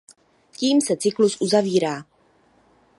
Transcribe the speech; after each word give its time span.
Tím 0.51 0.81
se 0.81 0.97
cyklus 0.97 1.41
uzavírá. 1.41 2.03